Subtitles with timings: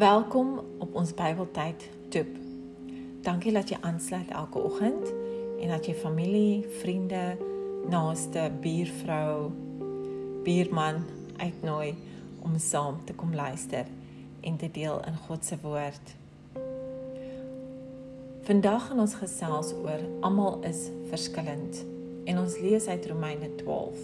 [0.00, 2.28] Welkom op ons Bybeltyd Tip.
[3.20, 5.10] Dankie dat jy aansluit elke oggend
[5.60, 7.36] en dat jy familie, vriende,
[7.92, 9.50] naaste, buurvrou,
[10.46, 11.02] buurman
[11.36, 11.90] uitnooi
[12.40, 13.90] om saam te kom luister
[14.40, 16.14] en te deel in God se woord.
[18.48, 21.84] Vandag gaan ons gesels oor almal is verskillend
[22.24, 24.00] en ons lees uit Romeine 12.